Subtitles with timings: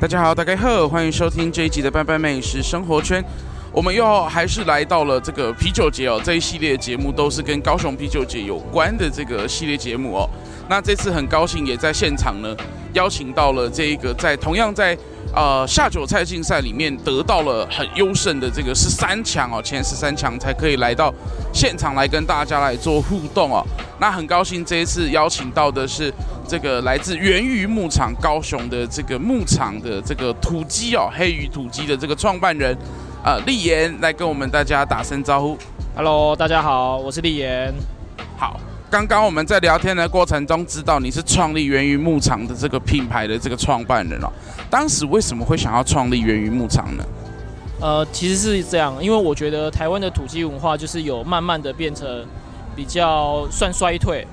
[0.00, 3.20] 大家好，大家好，欢迎收听这一集的《拜拜美食生活圈》。
[3.72, 10.30] 我们又还是来到了这个啤酒节哦，这一系列节目都是跟高雄啤酒节有关的这个系列节目哦。
[10.68, 12.56] 那这次很高兴也在现场呢，
[12.92, 14.96] 邀请到了这一个在同样在
[15.34, 21.12] 呃下酒菜竞赛里面得到了很优胜的这个十三强哦，前十三强才可以来到
[21.52, 23.64] 现场来跟大家来做互动哦。
[24.00, 26.12] 那很高兴这一次邀请到的是。
[26.50, 32.74] 这个来自元鱼牧场高雄的这个牧场的这个土鸡哦，黑鱼土鸡的这个创办人，
[33.22, 35.58] 啊、呃，立言来跟我们大家打声招呼。
[35.94, 37.97] Hello，大家好，我是立言。
[38.90, 44.32] 刚刚我们在聊天的过程中，知道你是创立源于牧场的这个品牌的这个创办人哦。
[44.70, 47.04] 当时为什么会想要创立源于牧场呢？
[47.80, 52.26] 呃，其实是这样，因为我觉得台湾的土鸡文化就是有慢慢的变成
[52.74, 54.26] 比较算衰退，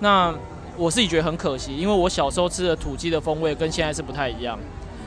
[0.00, 0.34] 那。
[0.80, 4.56] 我自己觉得很可惜，因为我小时候吃的土鸡的风味跟现在是不太一样。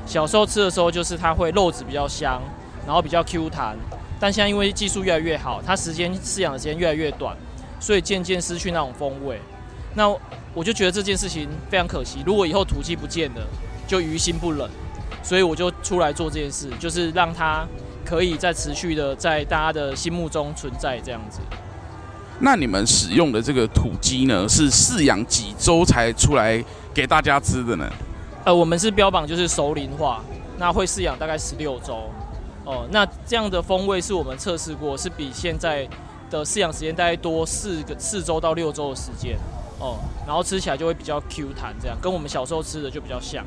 [0.05, 2.41] 小时候吃的时候，就是它会肉质比较香，
[2.85, 3.77] 然后比较 Q 弹。
[4.19, 7.33] 但现在因为技术越来越好，它时间饲养的时间越来越短，
[7.81, 9.41] 所以渐渐失去那种风味。
[9.93, 10.07] 那
[10.53, 12.23] 我就觉得这件事情非常可惜。
[12.25, 13.41] 如果以后土鸡不见了，
[13.85, 14.69] 就于心不忍。
[15.23, 17.67] 所以我就出来做这件事，就是让它
[18.03, 21.39] 可以再持续的在大家的心目中存在这样子。
[22.39, 27.87] 那你们使用的这个土鸡呢，是饲养几周才出来给大家吃的呢？
[28.45, 30.23] 呃，我们是标榜就是熟龄化，
[30.57, 32.09] 那会饲养大概十六周。
[32.65, 35.87] 哦，那这样的风味是我们测试过，是比现在
[36.39, 39.37] 的饲养时间大概多四个四周到六周的时间。
[39.79, 43.43] 哦，然后吃起来就会比较 Q 弹，这样跟我们小时候吃的就比较像。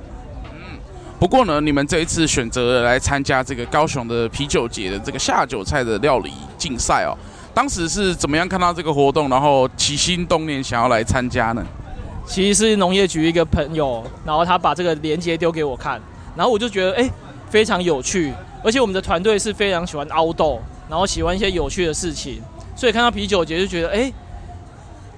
[0.52, 0.78] 嗯，
[1.18, 7.14] 不过呢，你们这一次选择来参加这个高雄的啤酒节的这个下酒菜的料理竞赛哦。
[7.54, 11.64] 当时是怎么样看到这个活动，然后起心动念想要来参加呢？
[12.26, 16.00] 其实是农业局一个朋友，然后他把这个链接丢给我看，
[16.34, 17.08] 然后我就觉得哎，
[17.48, 18.34] 非常有趣，
[18.64, 20.58] 而且我们的团队是非常喜欢 outdoor，
[20.88, 22.42] 然后喜欢一些有趣的事情，
[22.76, 24.12] 所以看到啤酒节就觉得哎，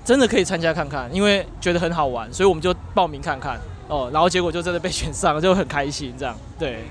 [0.05, 3.59] 真的可以参加看看，因为觉得很好玩，所以我们就报名看看
[3.89, 6.84] 哦，然后结果就真的被选上，就很开心这样，对。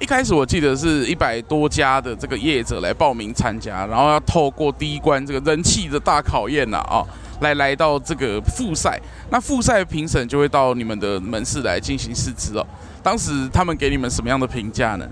[0.00, 7.06] 一开始我记得是一百多家的这个业者来报名参加，然后要透过第一关这个人气的大考验呐啊，
[7.40, 9.00] 来来到这个复赛。
[9.30, 12.66] 那复赛评审就会到你们的门市来进行试吃哦。
[13.00, 15.06] 当时他们给你们什么样的评价呢？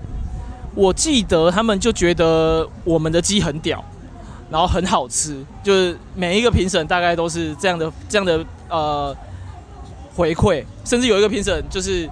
[0.75, 3.81] 我记得他们就觉得我们的鸡很屌，
[4.51, 9.15] 然后很好吃，就是每一个评审大概都是这样的这样的呃
[10.15, 12.07] 回馈，甚至有一个评审就是。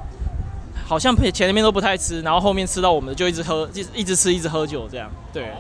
[0.88, 5.08] 好像前面都不太吃，然后后面吃到我们就一直喝，一直一直吃，一直喝酒这样。
[5.32, 5.52] 对，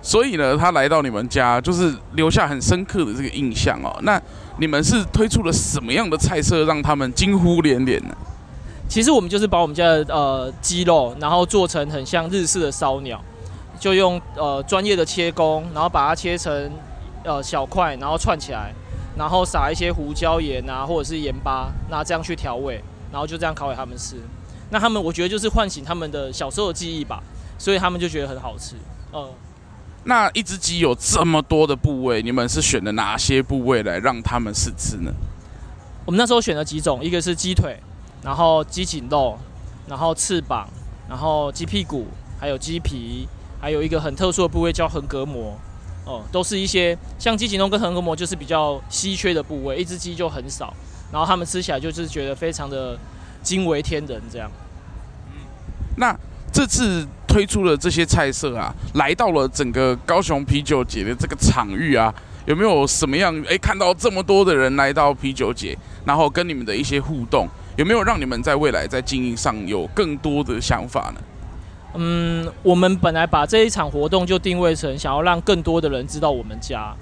[0.00, 3.92] 所以呢，他来到你们家就是留下很深刻的这个印象哦。
[4.02, 4.22] 那
[4.58, 8.14] 你们是推出了什么样的菜色让他们惊呼连连呢？
[8.88, 13.20] 其实我们就是把我们家的呃鸡肉，然后做成很像日式的烧鸟，
[13.84, 16.72] 就用呃专业的切工，然后把它切成
[17.22, 18.72] 呃小块，然后串起来，
[19.14, 24.16] 然后撒一些胡椒盐啊或者是盐巴，那这样去调味，然后就这样烤给他们吃。
[24.70, 27.22] 那他们，我觉得就是唤醒他们的小时候的记忆吧，
[27.58, 28.74] 所以他们就觉得很好吃。
[29.12, 29.28] 嗯，
[30.04, 35.12] 那一只鸡有这么多的部位，你们是选了哪些部位来让他们试吃呢？
[36.06, 37.78] 我们那时候选了几种，一个是鸡腿，
[38.22, 39.38] 然后鸡颈肉，
[39.86, 40.66] 然后翅膀，
[41.06, 42.06] 然后鸡屁股，
[42.40, 43.28] 还有鸡皮，
[43.64, 45.58] 还有一个很特殊的部位叫横膈膜。
[46.06, 50.70] 哦、都是一些像鸡颈肉跟横膈膜就是比较稀缺的部位，一只鸡就很少，
[51.10, 52.94] 然后他们吃起来就是觉得非常的
[53.42, 54.50] 惊为天人这样。
[55.96, 56.14] 那
[56.52, 62.14] 这次推出的这些菜色啊，来到了整个高雄啤酒节的这个场域啊，
[62.44, 63.34] 有没有什么样？
[63.48, 65.74] 诶，看到这么多的人来到啤酒节，
[66.04, 67.48] 然后跟你们的一些互动，
[67.78, 71.20] 有没有让你们在未来在经营上有更多的想法呢？
[71.94, 76.94] 嗯，我们本来把这一场活动就定位成想要让更多的人知道我们家，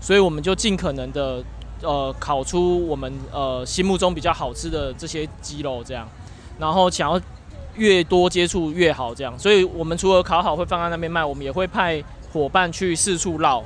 [0.00, 1.42] 所以我们就尽可能的
[1.82, 6.08] 呃烤出我们呃心目中比较好吃的这些鸡肉这样，
[6.58, 7.20] 然后想要。
[7.76, 12.02] 越多接触越好，这样，所以我们除了烤好会放在那边卖，我们也会派
[12.32, 13.62] 伙伴去四处绕，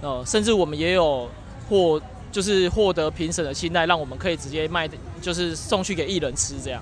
[0.00, 1.28] 呃，甚至我们也有
[1.68, 2.00] 获，
[2.30, 4.88] 就是获得评审的青睐，让我们可以直接卖，
[5.20, 6.80] 就是送去给艺人吃这样。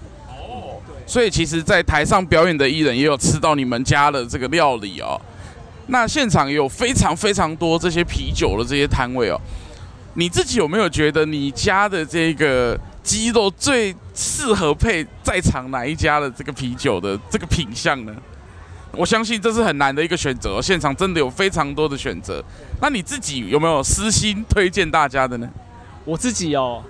[1.08, 5.20] 所以其实，在台上表演的艺人也有吃到你们家的这个料理哦。
[5.88, 9.40] 那现场有非常非常多这些啤酒的这些摊位哦，
[10.14, 12.78] 你自己有没有觉得你家的这个？
[13.00, 18.14] 鸡肉最适合配在场哪一家的这个啤酒的这个品相呢？
[18.92, 22.44] 我相信这是很难的一个选择，现场真的有非常多的选择。
[22.82, 25.48] 那你自己有没有私心推荐大家的呢？
[26.04, 26.82] 我自己哦，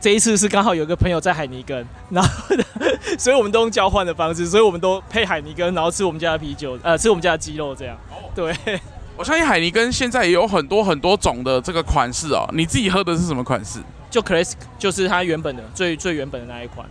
[0.00, 2.56] 这一次是刚好有个朋友在海尼根，然后
[3.18, 7.96] 所以我们都用交换的方式，所以我们都配海尼根，然后吃我们家的啤酒，呃，吃我们家的鸡肉这样。
[8.34, 8.54] 对，
[9.16, 12.48] 我相信海尼根现在也有很多很多种的这个款式哦。
[12.54, 13.80] 你自己喝的是什么款式？
[14.10, 16.86] 就 Classic，就是它原本的最最原本的那一款。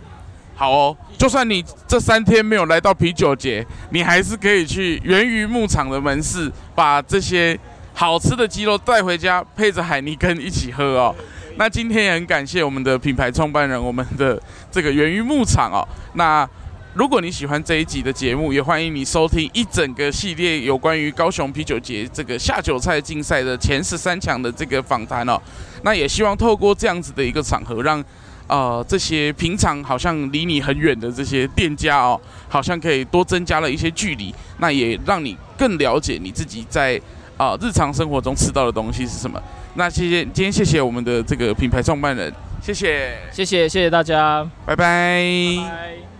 [0.54, 7.58] 好哦，就算你这三天没有来到啤酒节，你还是可以去源于牧场的门市，把这些
[7.94, 11.14] 好吃的鸡肉带回家，配着海尼根一起喝哦。
[11.56, 14.40] 那今天也很感谢我们的品牌创办人，我们的
[14.70, 15.86] 这个源于牧场哦。
[16.14, 16.48] 那
[16.94, 25.40] 如果你喜欢这一集的节目，也欢迎你收听一整个系列有关于高雄啤酒节这个下酒菜竞赛的前十三强的这个访谈哦。
[25.82, 28.02] 那也希望透过这样子的一个场合，让
[28.46, 34.34] 呃这些平常好像离你很远的这些店家哦，好像可以多增加了一些距离。
[34.58, 37.00] 那也让你更了解你自己在
[37.38, 39.42] 啊、日常生活中吃到的东西是什么。
[39.74, 45.24] 那谢谢，今天谢谢我们的这个品牌创办人，谢谢，谢谢，谢谢大家，拜拜。
[45.56, 46.11] 拜拜。